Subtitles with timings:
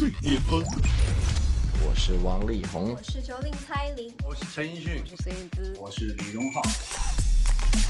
[0.00, 0.64] 最巅峰。
[1.84, 6.62] 我是王力宏，我是九零蔡林，我是陈奕迅，我是孙姿，我是李荣浩。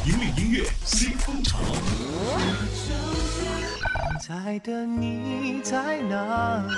[0.04, 1.60] 引领音乐新风潮。
[4.26, 6.74] 在的你在哪里？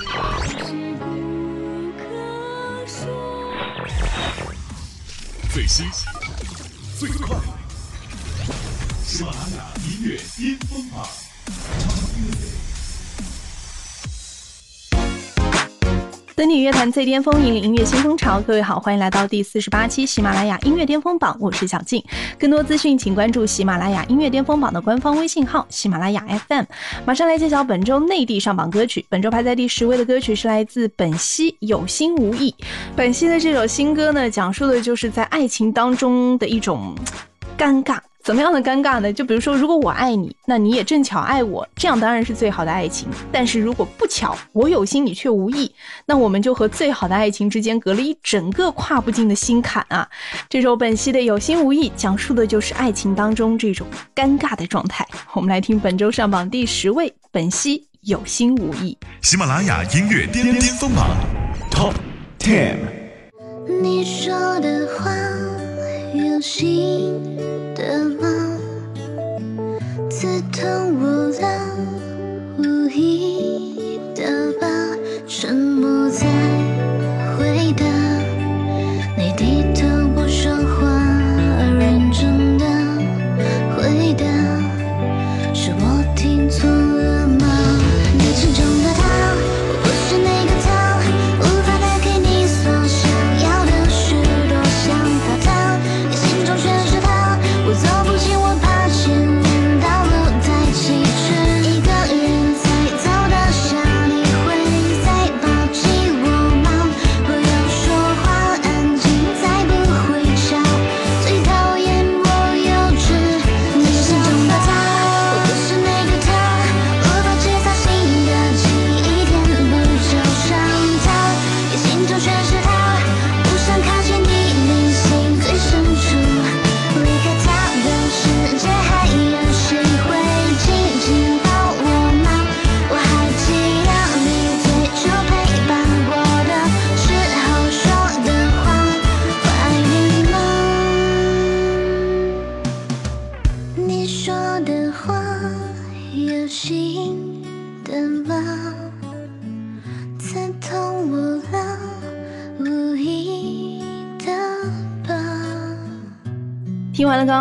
[5.50, 5.86] 最新、
[6.98, 7.40] 最快，
[9.02, 11.08] 喜马拉雅音乐巅峰榜。
[16.34, 18.40] 登顶乐坛最巅峰，引领音乐新风潮。
[18.40, 22.02] 各位好，欢迎来到第四十八期喜马拉雅音乐巅峰榜，我是小静。
[22.38, 26.64] 更多资讯，请关注喜马拉雅音乐巅峰榜的官方微信号喜马拉雅 FM。
[27.04, 29.04] 马上来揭晓本周内地上榜歌曲。
[29.10, 32.54] 本周排在第十位的歌曲是来自本兮《有心无意》。
[32.96, 36.94] 本兮的这首新歌呢，讲述的就是在爱情当中的一种
[37.58, 37.98] 尴尬。
[38.22, 39.12] 怎么样的尴尬呢？
[39.12, 43.08] 就比如说，如果我爱你，那你也正巧爱我，这样当然是最好的爱情。
[43.32, 45.72] 但是如果不巧，我有心你却无意，
[46.06, 50.08] 那我们就和最好的爱情之间隔了一整个跨不进的心坎啊！
[50.48, 55.04] 这首本兮的《有心无意》讲述的就是爱情当中这种尴尬的状态。
[55.32, 58.96] 我们来听本周上榜第十位，本兮《有心无意》。
[59.20, 61.08] 喜马拉雅音乐巅巅峰榜
[61.70, 61.94] Top
[62.38, 62.76] Ten。
[63.82, 65.10] 你说的话
[66.14, 67.36] 有心
[67.74, 68.60] 的梦？
[70.10, 71.06] 刺痛我
[71.40, 71.44] 了，
[72.58, 74.66] 无意的吧？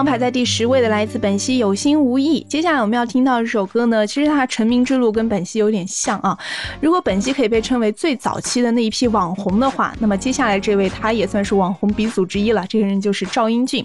[0.03, 6.37] 排在第十位的来自本兮《有心无意》，接下来我们要听到这首歌呢，其实它成名之路跟本兮有点像啊。
[6.79, 12.65] 如果本兮可以被称为最早期的那一批网红的话，那么接下来这位他也算是网红鼻祖之一了。
[12.69, 13.83] 这个人就是赵英俊。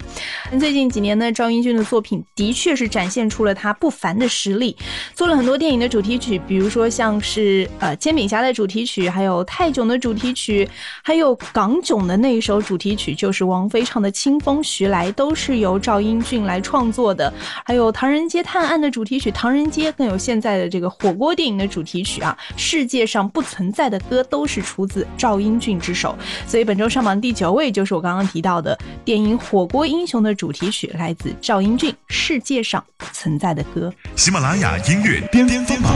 [0.59, 4.77] 最近几年呢，赵英俊的作品的确是展现出了他不凡的实力，
[5.13, 10.67] 做了很多电影的主题曲，比如说像是呃煎饼侠的主题曲，还有泰囧的主题曲，
[11.03, 17.31] 还有港囧的那一首主题曲，就是王菲唱的《清风徐来》，都是由赵英俊来创作的。
[17.65, 26.15] 还有《唐人街探案》的主题曲《唐人街》，更有现在的这个火锅电影的主题曲啊，世界上不存在的歌都是出自赵英俊之手。
[26.45, 33.93] 所以本周上榜第九位就是我刚刚提到的电影《火锅英雄》的主题曲，来自赵英俊《世界上不存在的歌》。
[34.19, 35.91] 喜马拉雅音乐巅巅峰榜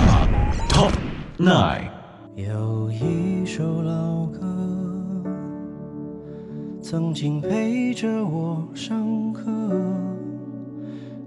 [0.70, 0.92] Top
[1.38, 1.90] Nine。
[2.36, 4.51] 有一首老歌，
[6.92, 9.50] 曾经陪着我上课，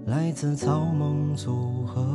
[0.05, 2.05] 来自草蜢组合，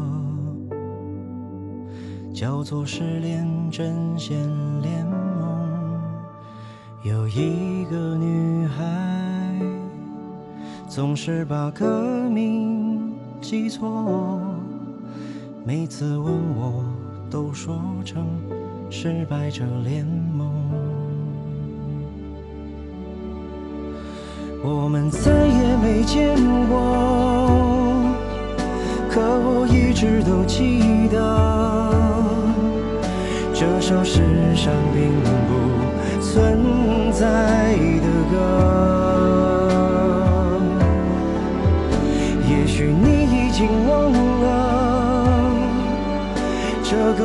[2.32, 4.38] 叫做《失恋阵线
[4.80, 5.18] 联盟》。
[7.08, 9.60] 有一个女孩，
[10.88, 14.40] 总是把歌名记错，
[15.66, 16.84] 每次问我
[17.28, 18.24] 都说成
[18.88, 20.49] 失败者联盟。
[24.62, 26.36] 我们再也没见
[26.68, 26.76] 过，
[29.10, 31.16] 可我一直都记得，
[33.54, 34.20] 这首世
[34.54, 35.10] 上并
[35.48, 35.52] 不
[36.20, 37.72] 存在
[38.02, 38.36] 的歌。
[42.50, 44.44] 也许你已经忘了
[46.82, 47.24] 这个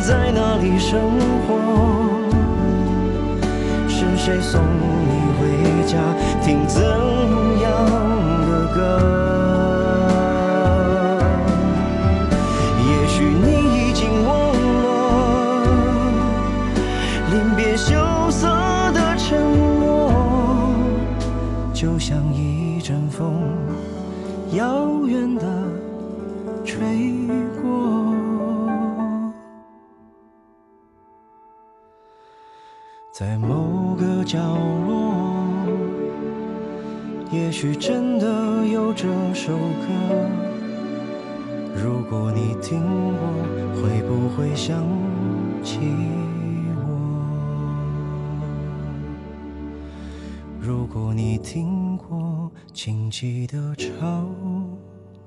[0.00, 1.00] 在哪里生
[1.46, 1.54] 活？
[3.88, 5.42] 是谁送你回
[5.86, 5.98] 家？
[6.42, 7.70] 听怎样
[8.50, 9.43] 的歌？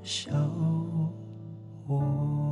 [0.07, 0.31] 笑
[1.89, 2.46] 我。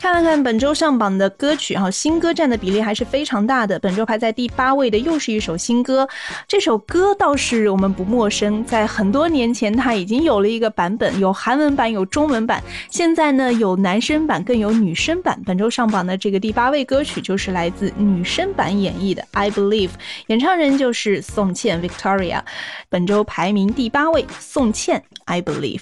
[0.00, 3.78] 看了看本周上榜的歌曲哈，新歌占的比例还是非常大的。
[3.80, 6.08] 本周排在第八位的又是一首新歌，
[6.48, 15.38] 这首歌倒是我们不陌生，在很多年前它已经有了一个版本，有韩文版，有中文版，现在呢有男生版，更有女生版。
[15.44, 19.88] 本周上榜的这个第八位歌曲就是来自女生版演绎的《I Believe》，
[20.28, 22.40] 演唱人就是宋茜 Victoria。
[22.88, 25.80] 本周排名第八位，宋茜《I Believe》。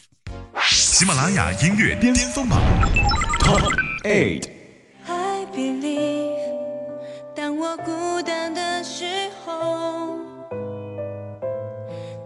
[0.68, 2.58] 喜马拉雅音乐巅峰榜
[4.08, 4.48] Eight。
[5.06, 6.32] I believe，
[7.34, 9.04] 当我孤单的时
[9.44, 10.16] 候，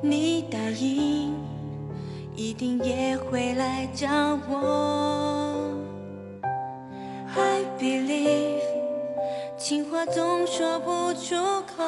[0.00, 1.34] 你答应
[2.36, 4.08] 一定也会来找
[4.48, 5.72] 我。
[7.34, 8.62] I believe，
[9.58, 11.34] 情话总说不出
[11.76, 11.82] 口，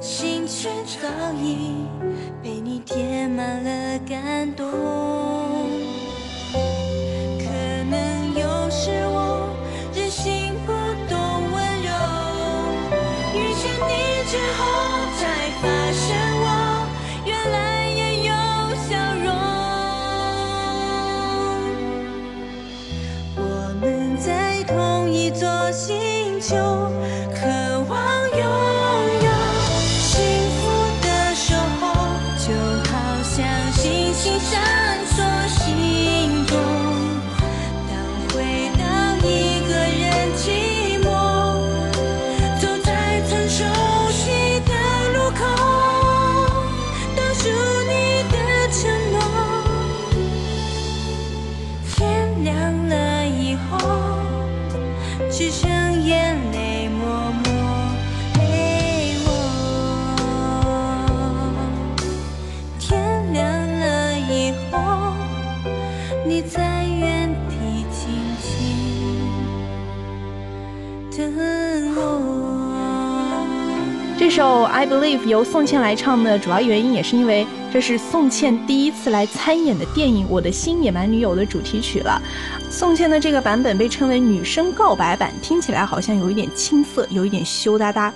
[0.00, 1.08] 心却早
[1.40, 1.86] 已
[2.42, 5.07] 被你填满了感动。
[74.18, 82.20] 这首《I Believe》由宋茜来唱的主要原因也是因为这是宋茜第一次来参演的电影《我的新野蛮女友》的主题曲了。
[82.68, 88.12] 宋茜的这个版本被称为女生告白版，听起来好像有一点青涩，有一点羞答答。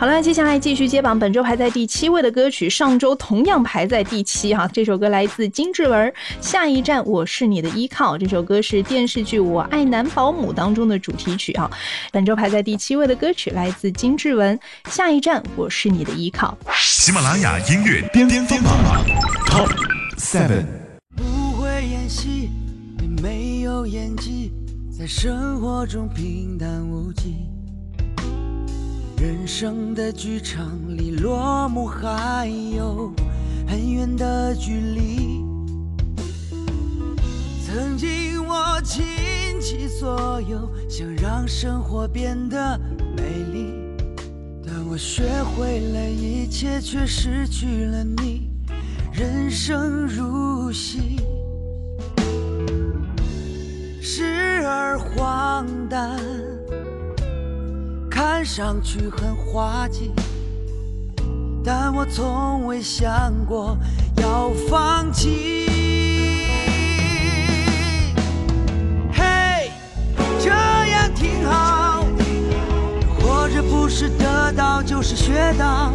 [0.00, 4.70] 好了，接下来继续接榜，本周排在第七位的歌曲，上周同样排在第七哈。
[4.72, 6.08] 这首歌来自金志文，
[6.40, 8.14] 《下一站我是你的依靠》。
[8.18, 11.68] 这首歌是电视剧《我爱男保姆》当中的主题曲啊。
[12.12, 14.56] 本周排在第七位的歌曲来自金志文，
[14.88, 16.56] 《下一站我是你的依靠》。
[16.76, 19.04] 喜马拉雅音乐巅巅峰榜
[19.46, 19.68] Top
[20.16, 20.64] Seven。
[21.16, 21.24] 不
[21.60, 22.48] 会演戏，
[23.00, 24.52] 你没有演技，
[24.96, 27.34] 在生活中平淡无奇。
[29.20, 32.46] 人生的剧场离落幕还
[32.76, 33.12] 有
[33.66, 35.44] 很远的距离。
[37.66, 39.04] 曾经我倾
[39.60, 42.80] 其所有，想让生活变得
[43.16, 43.22] 美
[43.52, 43.74] 丽，
[44.64, 48.48] 但我学会了一切，却失去了你。
[49.12, 51.20] 人生如戏，
[54.00, 56.20] 时而荒诞，
[58.18, 60.10] 看上去很滑稽，
[61.64, 63.78] 但我从未想过
[64.16, 65.68] 要放弃。
[69.12, 69.70] 嘿，
[70.40, 72.04] 这样挺好，
[73.20, 75.92] 活着不是得到就是学到。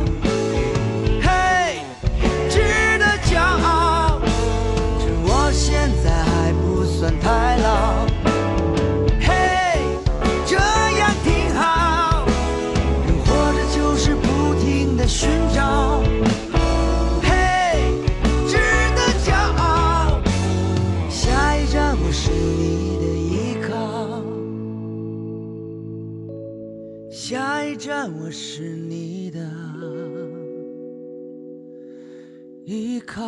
[33.05, 33.21] 靠。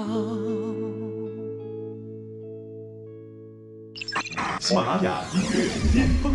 [4.59, 6.31] 喜马拉雅音乐巅峰。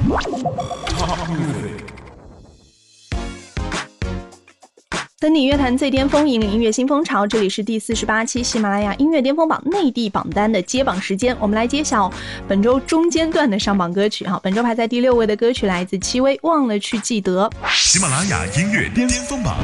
[5.18, 7.26] 登顶乐坛最巅峰，引领音乐新风潮。
[7.26, 12.10] 这里是第四十八期喜马拉雅音乐巅峰榜内地榜单的揭榜时间，我们来揭晓
[12.48, 14.24] 本周中间段的上榜歌曲。
[14.26, 17.50] 哈，本周排在第六位的歌曲来自戚薇，《忘了去记得》。
[17.68, 19.58] 喜马拉雅音乐巅峰榜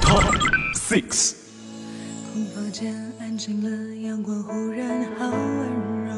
[0.00, 0.24] Top
[0.74, 1.47] Six。
[3.18, 3.68] 安静了，
[4.06, 5.36] 阳光忽然好温
[6.06, 6.12] 柔，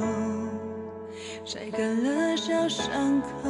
[1.45, 3.49] 晒干了小伤口，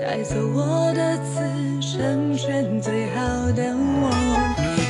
[0.00, 1.40] 带走我的词，
[1.80, 4.10] 成全最好的我。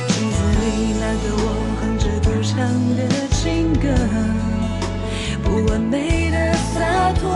[0.07, 1.45] 镜子里那个我，
[1.79, 2.57] 哼着独唱
[2.95, 3.01] 的
[3.31, 3.87] 情歌，
[5.43, 7.29] 不完美的洒脱，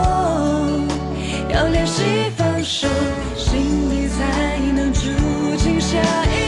[1.54, 2.02] 要练习
[2.36, 2.88] 放手，
[3.36, 5.00] 心里才能住
[5.58, 6.47] 进下一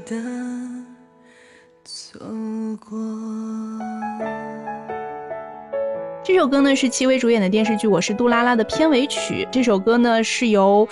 [0.00, 0.16] 的
[1.84, 2.18] 错
[2.78, 2.98] 过。
[6.24, 9.46] 这首歌呢是戚薇主演的电视剧《我是杜拉拉》的片尾曲。
[9.50, 10.88] 这首歌呢是由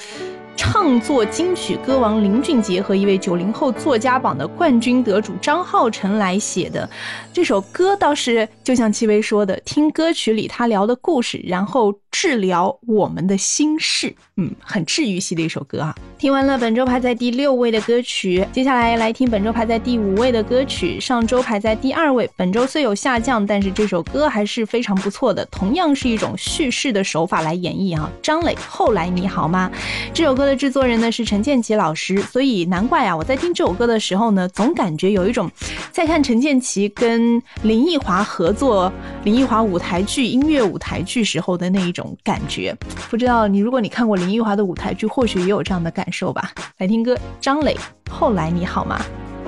[0.56, 6.88] 唱作金曲歌王林俊杰和一位九零后作家榜的冠军得主张浩辰来写的。
[7.32, 15.94] 这首歌倒是就像戚薇说的，听歌曲里他聊的故事，然后治疗我们的心事，嗯，很治愈系的一首歌啊。
[16.18, 21.00] 听完了本周排在第六位的歌曲，接下来来听本周排在第五位的歌曲。
[21.00, 28.10] 上周排在第二位，本周虽有下降，但是这首歌还是非常不错的，同样是一种叙事的手法来演绎啊。
[28.22, 29.70] 张磊，后来你好吗？
[30.12, 35.50] 这首歌的制作人呢是陈建奇老师，所以难怪啊，我在听这首歌的时候呢，总感觉有一种
[35.90, 38.92] 在看陈建奇跟林奕华合作
[39.24, 42.76] 林奕华舞台剧、音乐舞台剧时候的那一种感觉。
[43.10, 46.52] 不知道你，如果你看过林奕华的舞台剧，或许也有这样的感受吧。
[46.78, 47.76] 来听歌，张磊，
[48.10, 49.00] 后来你好吗？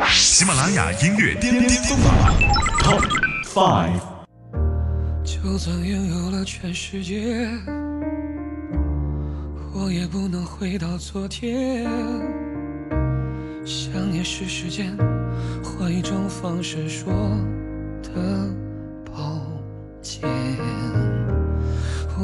[0.09, 2.35] 喜马拉雅音乐巅巅峰榜
[2.83, 3.03] Top
[3.45, 4.01] Five。
[5.25, 7.49] 就算拥有了全世界，
[9.75, 11.85] 我也不能回到昨天。
[13.65, 14.97] 想念是时间，
[15.63, 17.13] 换一种方式说
[18.03, 18.51] 的
[19.05, 19.41] 抱
[20.03, 20.29] 歉。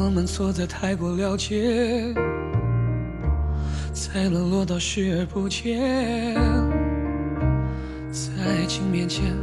[0.00, 2.14] 我们错在太过了解，
[3.92, 6.34] 才能落到视而不见。
[8.10, 9.34] 在爱情面前，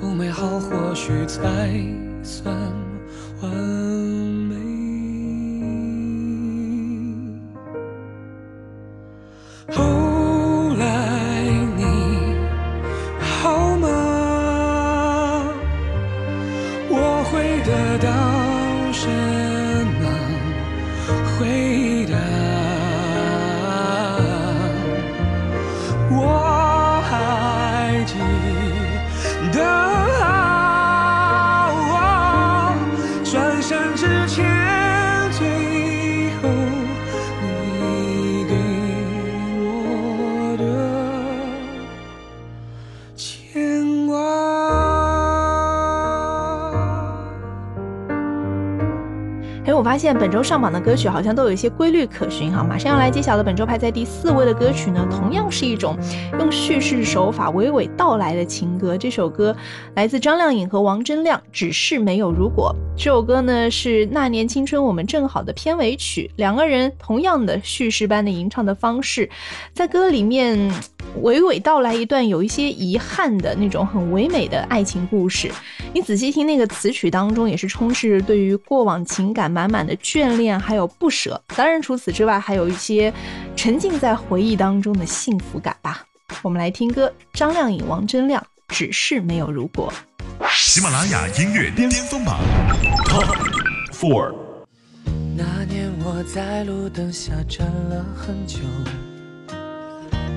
[0.00, 1.70] 不美好或许才
[2.22, 2.54] 算
[3.40, 3.50] 完
[49.80, 52.62] 我发现本周上榜的歌曲好像都有一些规律可循哈。
[52.62, 55.96] 马上要来揭晓的本周排在第四位的歌曲呢，同样是一种
[56.38, 58.94] 用叙事手法娓娓道来的情歌。
[58.94, 59.56] 这首歌
[59.94, 62.76] 来自张靓颖和王铮亮，《只是没有如果》。
[62.94, 69.30] 这首歌呢是《那年青春我们正好》的片尾曲，两个人同样的叙事般的吟唱的方式，
[69.72, 70.70] 在歌里面
[71.22, 75.50] 娓娓道来一段有一些遗憾的那种很唯美的爱情故事。
[75.92, 81.42] 你仔细听那个词曲当中，也是充斥对于过往情感满满的眷恋，还有不舍。
[81.56, 83.12] 当然，除此之外，还有一些
[83.56, 86.04] 沉浸在回忆当中的幸福感吧。
[86.42, 89.92] 我们来听歌，张靓颖、王铮亮，只是没有如果。
[90.48, 92.38] 喜马拉雅音乐巅峰榜
[93.04, 93.36] Top
[93.92, 94.32] Four。
[95.36, 98.58] 那年我在路灯下站了很久，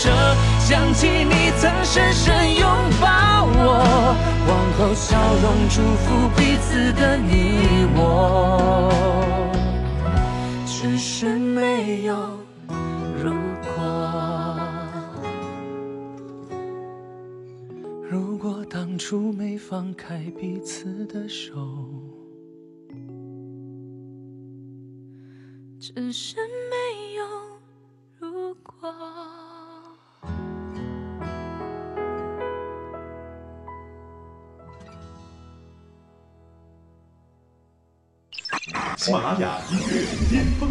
[0.00, 0.10] 着
[0.58, 2.66] 想起你曾深深拥
[2.98, 4.16] 抱我，
[4.48, 8.88] 往后笑容祝福彼此的你我，
[10.66, 12.16] 只是没有
[13.22, 13.68] 如果。
[18.10, 21.54] 如果当初没放开彼此的手。
[25.78, 26.36] 只是
[26.70, 27.24] 没有
[28.18, 28.94] 如果。
[39.00, 40.70] 喜马拉雅音乐巅峰。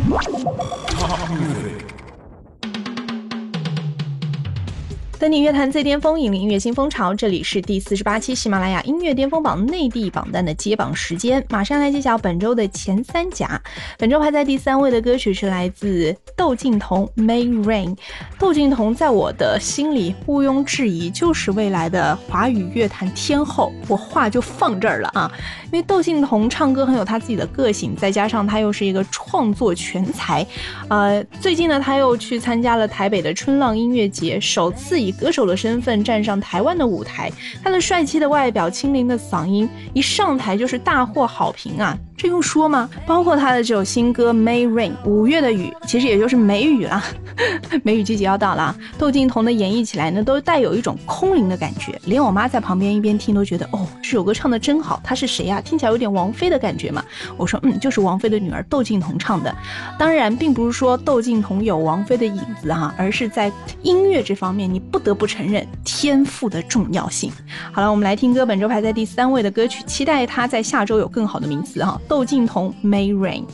[5.20, 7.14] 登顶乐坛最巅峰，引领音乐新风潮。
[7.14, 13.62] 这里是第四十八期喜马拉雅音乐巅峰榜内地榜单的揭榜时间，马上来揭晓本周的前三甲。
[13.98, 17.94] 本周排在第三位的歌曲是来自窦靖童《May Rain》。
[18.40, 25.30] 窦靖童在我的心里毋庸置疑就是未来的华语乐坛天后，我话就放这儿了啊！
[25.66, 30.48] 因为窦靖童唱歌很有他自己的个性，再加上他又是一个创作全才，
[30.90, 37.32] 呃，最近呢他又去参加了台北的春浪音乐节，首次以歌手的身份站上台湾的舞台。
[37.64, 41.98] 他的帅气的外表、清灵的嗓音，一上台就是大获好评啊！
[42.18, 42.90] 这用说吗？
[43.08, 47.02] 包括他的这首新歌《May Rain》，五月的雨，其实也就是梅雨啦。
[47.84, 55.00] 梅雨季节要到了啊，窦靖童的演绎起来呢，都带有一种空灵的感觉，连我妈在旁边一边听都觉得，哦，这首歌唱的真好。
[55.02, 57.02] 她是谁呀、听起来有点王菲的感觉嘛。
[57.38, 59.56] 我说，嗯，就是王菲的女儿窦靖童唱的。
[59.98, 63.50] 当然，并不是说窦靖童有王菲的影子哈、而是在
[63.82, 67.32] 音乐这方面，你不不得不承认天赋的重要性。
[67.72, 73.46] 好了，我们来听歌，本周排在第三位的歌曲，期待他在下周有更好的名次哈、窦靖童《May Rain》。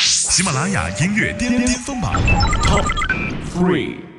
[0.00, 2.14] 喜马拉雅音乐巅巅峰榜
[2.62, 2.86] Top
[3.54, 4.13] Three。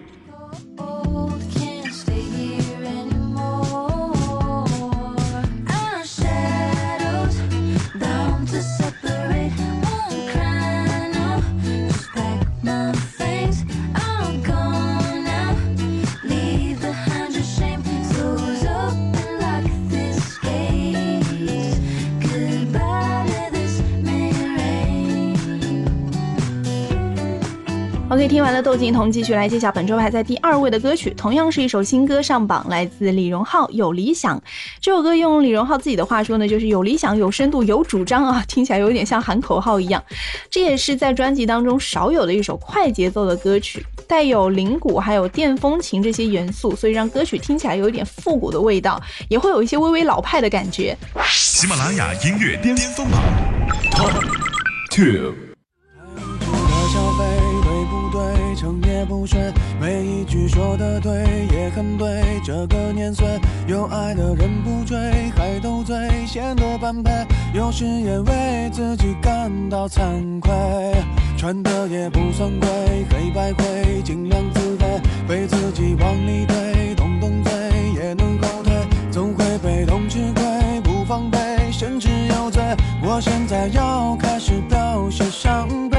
[28.28, 34.38] 听完了窦靖童，继续来揭晓本周排在第二位的歌曲，同样是一首新歌上榜，来自李荣浩《有理想》。
[34.82, 40.04] 这首歌用李荣浩自己的话说呢，就是有理想、有深度、有主张啊，听起来有点像喊口号一样。
[40.50, 50.98] 这也是在专辑当中少有的一首快节奏的歌曲，带有铃鼓还有电风琴这些元素，所以让歌曲听起来有一点复古的味道，也会有一些微微老派的感觉。
[51.30, 53.22] 喜马拉雅音乐巅峰榜
[53.92, 54.14] Top
[54.90, 55.45] Two。
[59.06, 59.36] 不对？
[59.36, 62.24] 成也也不睡，每一句说的对，也很对。
[62.44, 63.26] 这个年岁，
[63.68, 64.98] 有爱的人不追，
[65.36, 67.12] 还斗嘴，显得般配。
[67.54, 70.52] 有时也为自己感到惭愧，
[71.38, 72.70] 穿的也不算贵，
[73.10, 74.86] 黑白灰，尽量自卑，
[75.28, 77.52] 被自己往里推，动动嘴
[77.96, 78.74] 也能后退，
[79.12, 81.38] 总会被动吃亏，不防备，
[81.72, 82.62] 甚至有罪。
[83.02, 85.95] 我现在要开始表现伤悲，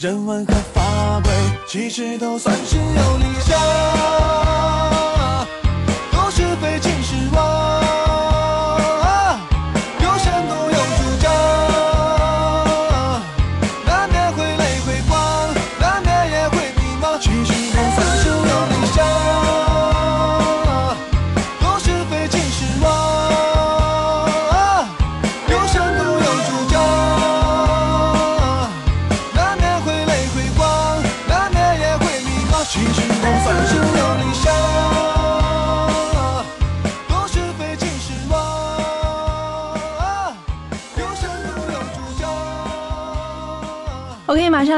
[0.00, 1.32] 人文和法规
[1.66, 3.58] 其实都算是有理想，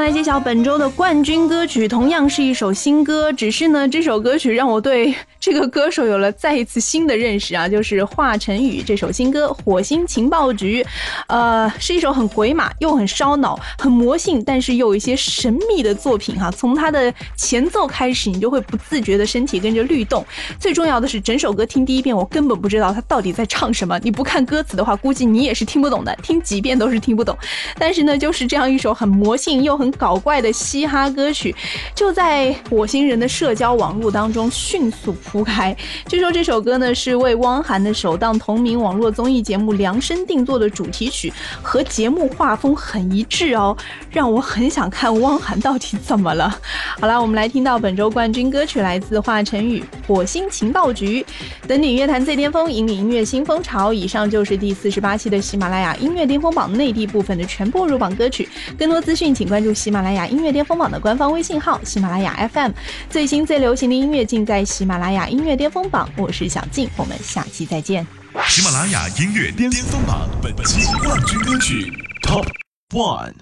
[0.01, 10.83] 来揭晓本周的冠军歌曲，同样是一首新歌，只是呢，这首歌曲让我对这个歌手有了再一次新的认识啊，就是华晨宇这首新歌《火星情报局》，
[11.27, 20.23] 呃，是一首很鬼马又很烧脑、很魔性，但是又有一些神秘的作品哈、从它的前奏开始，你就会不自觉的身体跟着律动。
[20.59, 23.97] 最重要的是，整首歌听第一遍，我根本不知道他到底在唱什么。
[24.03, 27.35] 你不看歌词的话，估计你也是听不懂的，听几遍都是听不懂。
[27.79, 31.55] 但是呢，就是这样一首很魔性又很搞怪的嘻哈歌曲，
[31.95, 35.75] 就在火星人的社交网络当中迅速铺开。
[36.07, 43.75] 据说这首歌呢是为汪涵的首档同名网络综艺节目量身定做的主题曲，和节目画风很一致哦，
[44.11, 46.53] 让我很想看汪涵到底怎么了。
[46.99, 51.21] 好了，我们来听到本周冠军歌曲来自华晨宇《火星情报局》，
[51.67, 53.93] 登顶乐坛最巅峰，引领音乐新风潮。
[53.93, 58.49] 以上就是第四十八期的喜马拉雅音乐巅峰榜内地部分的全部入榜歌曲。
[58.77, 62.71] 更多资讯请关注喜马拉雅音乐巅峰榜的官方微信号喜马拉雅 FM，
[63.09, 66.09] 最新最流行的音乐尽在喜马拉雅音乐巅峰榜。
[66.17, 68.05] 我是小静，我们下期再见。
[68.47, 72.47] 喜马拉雅音乐巅峰榜本期冠军歌曲 Top
[72.93, 73.33] One。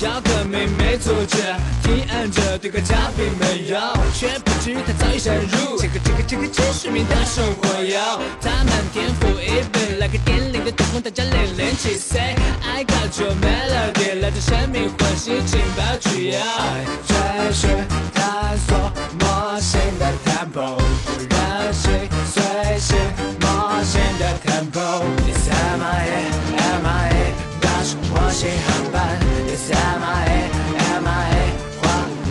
[0.00, 1.36] 要跟妹妹组织，
[1.82, 3.78] 提案着对个嘉宾们有，
[4.14, 6.44] 却不知他早已深入这个这个这个
[7.26, 17.68] 生活要，他们天赋异禀，来个电铃的动大家连连起 say I got your melody，来自神秘魂系情报局要，爱追寻
[18.14, 18.92] 探索
[19.98, 21.90] 的 tempo，不让心
[22.26, 22.96] 随性
[23.40, 25.48] 魔性的 tempo，Yes
[25.80, 26.28] MIA
[26.82, 30.50] MIA，搭上火星航班 Yes MIA
[31.02, 31.44] MIA，
[31.80, 31.82] 华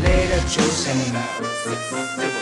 [0.04, 2.41] 丽的出现。